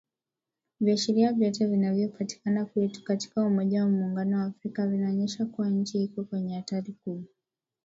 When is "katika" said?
3.03-3.45